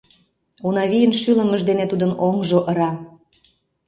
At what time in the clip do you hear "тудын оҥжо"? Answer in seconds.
1.91-2.59